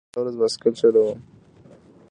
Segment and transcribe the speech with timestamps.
[0.03, 1.17] هو، زه هره ورځ بایسکل چلوم